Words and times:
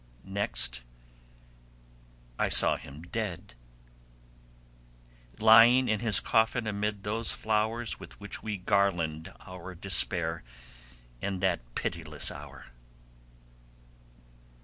Next 0.25 0.81
I 2.39 2.49
saw 2.49 2.75
him 2.77 3.03
dead, 3.03 3.53
lying 5.37 5.87
in 5.87 5.99
his 5.99 6.19
coffin 6.19 6.65
amid 6.65 7.03
those 7.03 7.29
flowers 7.31 7.99
with 7.99 8.19
which 8.19 8.41
we 8.41 8.57
garland 8.57 9.31
our 9.41 9.75
despair 9.75 10.43
in 11.21 11.39
that 11.41 11.59
pitiless 11.75 12.31
hour. 12.31 12.65